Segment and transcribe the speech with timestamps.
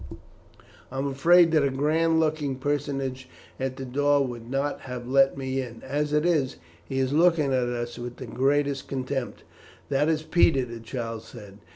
[0.89, 5.61] "I am afraid that grand looking personage at the door would not have let me
[5.61, 5.83] in.
[5.85, 9.43] As it is, he is looking at us with the greatest contempt."
[9.89, 11.59] "That is Peter," the child said.